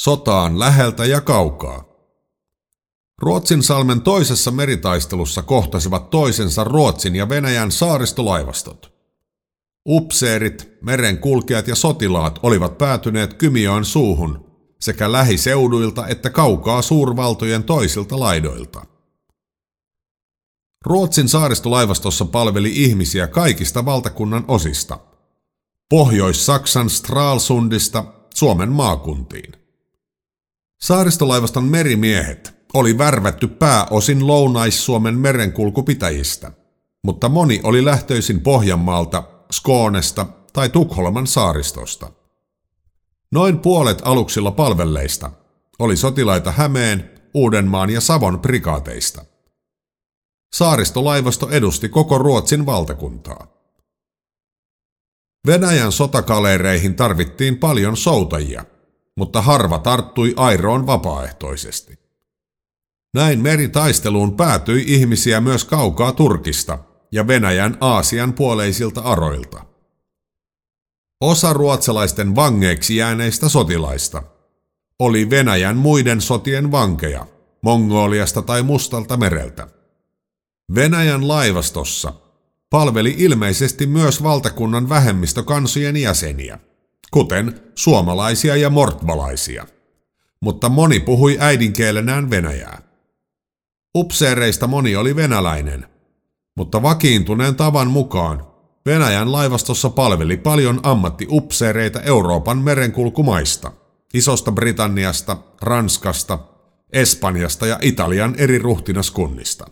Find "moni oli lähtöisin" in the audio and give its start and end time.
37.28-38.40